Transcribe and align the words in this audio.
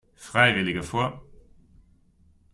Freiwillige 0.15 0.81
vor! 0.83 1.21